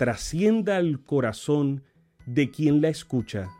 trascienda 0.00 0.78
al 0.78 1.04
corazón 1.04 1.84
de 2.24 2.50
quien 2.50 2.80
la 2.80 2.88
escucha, 2.88 3.50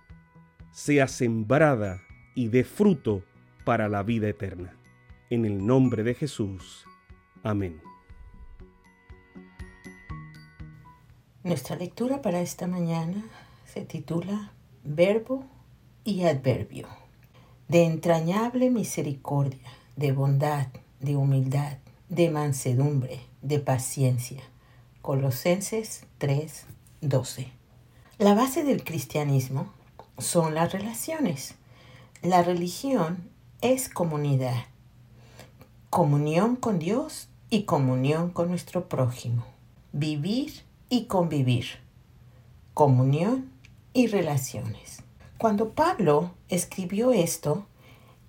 sea 0.73 1.07
sembrada 1.07 2.01
y 2.35 2.49
dé 2.49 2.65
fruto 2.65 3.23
para 3.67 3.91
la 3.91 4.03
vida 4.03 4.27
eterna. 4.27 4.75
En 5.29 5.45
el 5.45 5.67
nombre 5.67 6.03
de 6.03 6.15
Jesús. 6.15 6.87
Amén. 7.43 7.83
Nuestra 11.45 11.77
lectura 11.77 12.23
para 12.23 12.41
esta 12.41 12.67
mañana 12.67 13.23
se 13.67 13.83
titula 13.85 14.55
Verbo 14.83 15.45
y 16.05 16.23
Adverbio. 16.23 16.89
De 17.69 17.85
entrañable 17.85 18.71
misericordia, 18.71 19.69
de 19.95 20.13
bondad, 20.13 20.69
de 21.01 21.17
humildad, 21.17 21.77
de 22.09 22.31
mansedumbre, 22.31 23.21
de 23.43 23.59
paciencia. 23.59 24.43
Colosenses 25.03 26.05
3, 26.19 26.67
12. 27.01 27.49
La 28.19 28.35
base 28.35 28.65
del 28.65 28.85
cristianismo 28.85 29.73
son 30.19 30.55
las 30.55 30.73
relaciones. 30.73 31.55
La 32.21 32.43
religión 32.43 33.31
es 33.63 33.89
comunidad, 33.89 34.67
comunión 35.89 36.55
con 36.55 36.79
Dios 36.79 37.29
y 37.49 37.63
comunión 37.63 38.29
con 38.29 38.51
nuestro 38.51 38.91
prójimo, 38.91 39.47
vivir 39.93 40.65
y 40.91 41.07
convivir, 41.07 41.79
comunión 42.75 43.51
y 43.95 44.07
relaciones. 44.07 45.03
Cuando 45.39 45.71
Pablo 45.71 46.33
escribió 46.51 47.13
esto, 47.13 47.65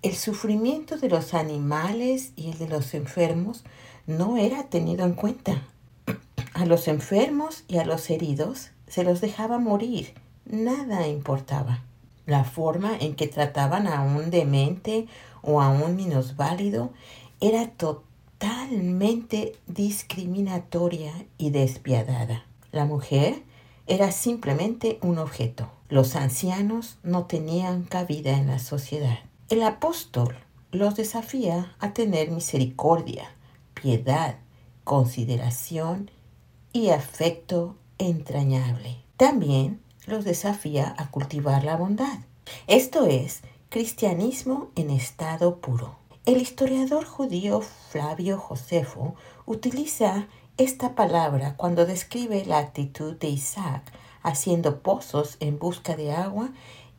el 0.00 0.14
sufrimiento 0.14 0.96
de 0.96 1.10
los 1.10 1.34
animales 1.34 2.32
y 2.34 2.50
el 2.50 2.58
de 2.58 2.68
los 2.68 2.94
enfermos 2.94 3.62
no 4.06 4.38
era 4.38 4.70
tenido 4.70 5.04
en 5.04 5.12
cuenta. 5.12 5.66
A 6.54 6.66
los 6.66 6.86
enfermos 6.86 7.64
y 7.66 7.78
a 7.78 7.84
los 7.84 8.10
heridos 8.10 8.72
se 8.86 9.04
los 9.04 9.22
dejaba 9.22 9.58
morir, 9.58 10.12
nada 10.44 11.08
importaba. 11.08 11.82
La 12.26 12.44
forma 12.44 12.94
en 13.00 13.14
que 13.14 13.26
trataban 13.26 13.86
a 13.86 14.02
un 14.02 14.30
demente 14.30 15.06
o 15.40 15.62
a 15.62 15.70
un 15.70 15.96
minusválido 15.96 16.92
era 17.40 17.70
totalmente 17.70 19.56
discriminatoria 19.66 21.12
y 21.38 21.50
despiadada. 21.50 22.44
La 22.70 22.84
mujer 22.84 23.42
era 23.86 24.12
simplemente 24.12 24.98
un 25.00 25.18
objeto. 25.18 25.70
Los 25.88 26.16
ancianos 26.16 26.98
no 27.02 27.24
tenían 27.24 27.84
cabida 27.84 28.36
en 28.36 28.46
la 28.46 28.58
sociedad. 28.58 29.18
El 29.48 29.62
apóstol 29.62 30.36
los 30.70 30.96
desafía 30.96 31.74
a 31.80 31.92
tener 31.92 32.30
misericordia, 32.30 33.30
piedad, 33.74 34.36
consideración 34.84 36.10
y 36.72 36.90
afecto 36.90 37.76
entrañable. 37.98 39.02
También 39.16 39.80
los 40.06 40.24
desafía 40.24 40.94
a 40.98 41.10
cultivar 41.10 41.64
la 41.64 41.76
bondad. 41.76 42.18
Esto 42.66 43.06
es 43.06 43.42
cristianismo 43.68 44.70
en 44.74 44.90
estado 44.90 45.58
puro. 45.58 45.96
El 46.26 46.40
historiador 46.40 47.04
judío 47.04 47.60
Flavio 47.60 48.38
Josefo 48.38 49.14
utiliza 49.46 50.26
esta 50.56 50.94
palabra 50.94 51.56
cuando 51.56 51.86
describe 51.86 52.44
la 52.44 52.58
actitud 52.58 53.16
de 53.16 53.28
Isaac 53.28 53.92
haciendo 54.22 54.82
pozos 54.82 55.36
en 55.40 55.58
busca 55.58 55.96
de 55.96 56.12
agua 56.12 56.50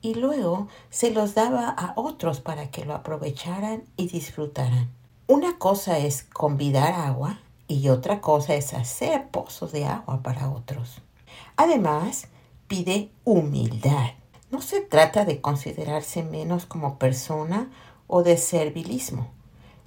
y 0.02 0.16
luego 0.16 0.68
se 0.90 1.12
los 1.12 1.36
daba 1.36 1.70
a 1.70 1.94
otros 1.96 2.42
para 2.42 2.70
que 2.70 2.84
lo 2.84 2.94
aprovecharan 2.94 3.84
y 3.96 4.08
disfrutaran. 4.08 4.92
Una 5.28 5.58
cosa 5.58 6.00
es 6.00 6.24
convidar 6.24 6.94
agua 6.94 7.40
y 7.68 7.90
otra 7.90 8.22
cosa 8.22 8.56
es 8.56 8.74
hacer 8.74 9.30
pozos 9.30 9.72
de 9.72 9.86
agua 9.86 10.22
para 10.22 10.50
otros. 10.50 11.02
Además, 11.56 12.28
pide 12.68 13.10
humildad. 13.24 14.12
No 14.52 14.62
se 14.62 14.82
trata 14.82 15.26
de 15.26 15.42
considerarse 15.42 16.24
menos 16.24 16.66
como 16.66 17.00
persona 17.00 17.72
o 18.08 18.24
de 18.24 18.38
servilismo. 18.38 19.28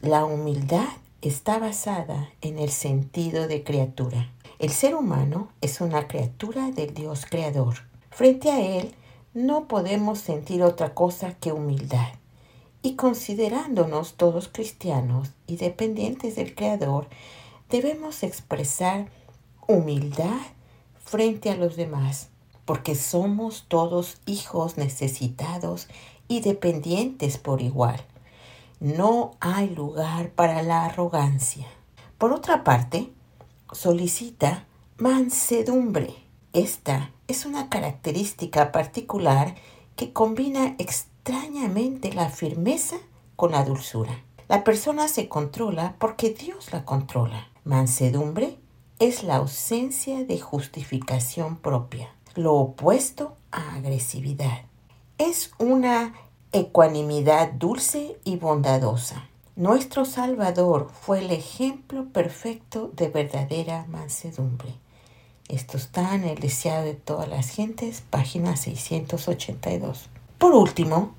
La 0.00 0.24
humildad 0.24 0.88
está 1.22 1.58
basada 1.58 2.30
en 2.40 2.58
el 2.58 2.70
sentido 2.70 3.48
de 3.48 3.62
criatura. 3.62 4.30
El 4.58 4.70
ser 4.70 4.94
humano 4.94 5.48
es 5.60 5.80
una 5.80 6.08
criatura 6.08 6.70
del 6.70 6.94
Dios 6.94 7.26
creador. 7.26 7.76
Frente 8.10 8.50
a 8.50 8.60
Él 8.60 8.94
no 9.34 9.68
podemos 9.68 10.18
sentir 10.18 10.62
otra 10.62 10.94
cosa 10.94 11.34
que 11.34 11.52
humildad. 11.52 12.08
Y 12.80 12.94
considerándonos 12.94 14.14
todos 14.14 14.48
cristianos 14.48 15.32
y 15.46 15.56
dependientes 15.56 16.36
del 16.36 16.54
Creador, 16.54 17.08
debemos 17.70 18.22
expresar 18.22 19.08
humildad 19.66 20.40
frente 21.04 21.50
a 21.50 21.56
los 21.56 21.76
demás, 21.76 22.28
porque 22.64 22.94
somos 22.94 23.66
todos 23.68 24.18
hijos 24.26 24.76
necesitados 24.76 25.88
y 26.28 26.40
dependientes 26.40 27.38
por 27.38 27.62
igual 27.62 28.04
no 28.80 29.32
hay 29.40 29.70
lugar 29.70 30.30
para 30.30 30.62
la 30.62 30.84
arrogancia. 30.84 31.66
Por 32.18 32.32
otra 32.32 32.64
parte, 32.64 33.10
solicita 33.72 34.66
mansedumbre. 34.98 36.14
Esta 36.52 37.10
es 37.26 37.46
una 37.46 37.68
característica 37.68 38.72
particular 38.72 39.54
que 39.96 40.12
combina 40.12 40.74
extrañamente 40.78 42.12
la 42.12 42.28
firmeza 42.28 42.96
con 43.34 43.52
la 43.52 43.64
dulzura. 43.64 44.22
La 44.48 44.62
persona 44.62 45.08
se 45.08 45.28
controla 45.28 45.96
porque 45.98 46.30
Dios 46.30 46.72
la 46.72 46.84
controla. 46.84 47.48
Mansedumbre 47.66 48.60
es 49.00 49.24
la 49.24 49.38
ausencia 49.38 50.22
de 50.22 50.38
justificación 50.38 51.56
propia, 51.56 52.14
lo 52.36 52.54
opuesto 52.54 53.36
a 53.50 53.74
agresividad. 53.74 54.60
Es 55.18 55.50
una 55.58 56.14
ecuanimidad 56.52 57.50
dulce 57.50 58.20
y 58.22 58.36
bondadosa. 58.36 59.28
Nuestro 59.56 60.04
Salvador 60.04 60.92
fue 60.92 61.18
el 61.18 61.32
ejemplo 61.32 62.04
perfecto 62.04 62.92
de 62.94 63.08
verdadera 63.08 63.84
mansedumbre. 63.88 64.72
Esto 65.48 65.76
está 65.76 66.14
en 66.14 66.22
el 66.22 66.38
deseado 66.38 66.84
de 66.84 66.94
todas 66.94 67.28
las 67.28 67.48
gentes, 67.48 68.00
página 68.08 68.56
682. 68.56 70.08
Por 70.38 70.54
último, 70.54 71.16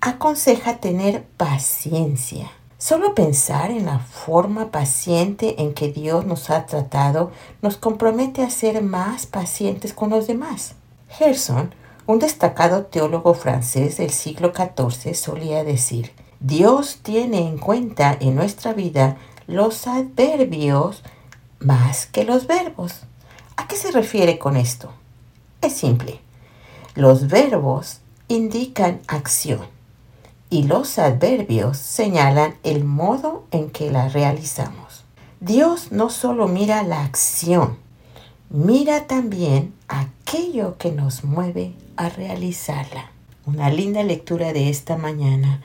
aconseja 0.00 0.78
tener 0.78 1.22
paciencia. 1.36 2.50
Solo 2.78 3.12
pensar 3.12 3.72
en 3.72 3.86
la 3.86 3.98
forma 3.98 4.70
paciente 4.70 5.60
en 5.60 5.74
que 5.74 5.90
Dios 5.90 6.24
nos 6.26 6.48
ha 6.48 6.64
tratado 6.64 7.32
nos 7.60 7.76
compromete 7.76 8.44
a 8.44 8.50
ser 8.50 8.82
más 8.82 9.26
pacientes 9.26 9.92
con 9.92 10.10
los 10.10 10.28
demás. 10.28 10.76
Gerson 11.08 11.74
un 12.06 12.20
destacado 12.20 12.84
teólogo 12.84 13.34
francés 13.34 13.96
del 13.96 14.10
siglo 14.10 14.52
XIV 14.54 15.14
solía 15.14 15.64
decir, 15.64 16.12
Dios 16.38 17.00
tiene 17.02 17.46
en 17.48 17.58
cuenta 17.58 18.16
en 18.20 18.36
nuestra 18.36 18.72
vida 18.72 19.16
los 19.48 19.88
adverbios 19.88 21.02
más 21.58 22.06
que 22.06 22.22
los 22.22 22.46
verbos. 22.46 23.02
¿A 23.56 23.66
qué 23.66 23.74
se 23.74 23.90
refiere 23.90 24.38
con 24.38 24.56
esto? 24.56 24.92
Es 25.60 25.72
simple. 25.72 26.20
Los 26.94 27.26
verbos 27.26 27.98
indican 28.28 29.00
acción 29.08 29.77
y 30.50 30.62
los 30.64 30.98
adverbios 30.98 31.76
señalan 31.76 32.54
el 32.62 32.84
modo 32.84 33.44
en 33.50 33.70
que 33.70 33.90
la 33.90 34.08
realizamos. 34.08 35.04
Dios 35.40 35.92
no 35.92 36.10
solo 36.10 36.48
mira 36.48 36.82
la 36.82 37.04
acción, 37.04 37.76
mira 38.50 39.06
también 39.06 39.74
aquello 39.88 40.76
que 40.78 40.90
nos 40.90 41.24
mueve 41.24 41.74
a 41.96 42.08
realizarla. 42.08 43.10
Una 43.46 43.70
linda 43.70 44.02
lectura 44.02 44.52
de 44.52 44.68
esta 44.68 44.96
mañana. 44.96 45.62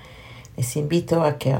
Les 0.56 0.76
invito 0.78 1.24
a 1.24 1.38
que 1.38 1.58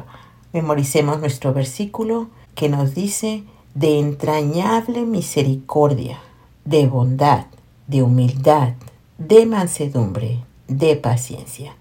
memoricemos 0.54 1.20
nuestro 1.20 1.54
versículo 1.54 2.30
que 2.56 2.70
nos 2.70 2.94
dice 2.94 3.44
de 3.74 4.00
entrañable 4.00 5.02
misericordia, 5.02 6.20
de 6.64 6.88
bondad, 6.88 7.48
de 7.88 8.04
humildad, 8.04 8.74
de 9.18 9.46
mansedumbre, 9.46 10.44
de 10.68 10.96
paciencia. 10.96 11.76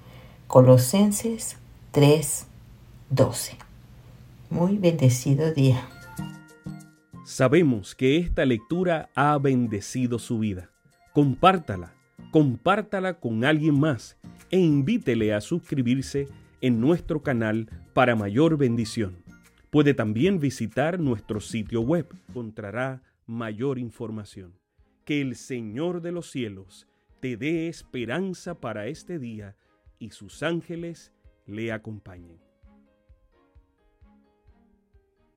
Colosenses 0.53 1.57
3:12. 1.93 3.57
Muy 4.51 4.77
bendecido 4.77 5.51
día. 5.55 5.89
Sabemos 7.25 7.95
que 7.95 8.19
esta 8.19 8.45
lectura 8.45 9.09
ha 9.15 9.39
bendecido 9.39 10.19
su 10.19 10.41
vida. 10.41 10.69
Compártala, 11.15 11.95
compártala 12.31 13.19
con 13.19 13.47
alguien 13.47 13.81
más 13.81 14.19
e 14.51 14.59
invítele 14.59 15.33
a 15.33 15.41
suscribirse 15.41 16.29
en 16.61 16.83
nuestro 16.83 17.23
canal 17.23 17.71
para 17.95 18.15
mayor 18.15 18.59
bendición. 18.59 19.25
Puede 19.71 19.95
también 19.95 20.39
visitar 20.39 21.01
nuestro 21.01 21.41
sitio 21.41 21.81
web. 21.81 22.15
Encontrará 22.29 23.03
mayor 23.27 23.79
información. 23.79 24.53
Que 25.07 25.23
el 25.23 25.35
Señor 25.35 26.03
de 26.03 26.13
los 26.13 26.31
cielos 26.31 26.87
te 27.21 27.39
dé 27.39 27.69
esperanza 27.69 28.61
para 28.61 28.87
este 28.89 29.19
día 29.19 29.57
y 30.03 30.11
sus 30.11 30.43
ángeles 30.43 31.13
le 31.47 31.71
acompañen. 31.71 32.52